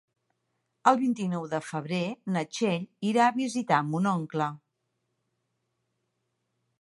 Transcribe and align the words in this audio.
El 0.91 0.95
vint-i-nou 1.01 1.43
de 1.51 1.59
febrer 1.65 1.99
na 2.37 2.43
Txell 2.55 2.87
irà 3.11 3.27
a 3.27 3.35
visitar 3.37 3.83
mon 3.91 4.11
oncle. 4.13 4.51